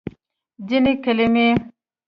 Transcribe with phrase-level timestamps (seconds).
[0.67, 1.47] ځینې کلمې